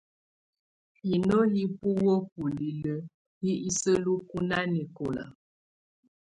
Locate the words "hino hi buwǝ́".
1.01-2.15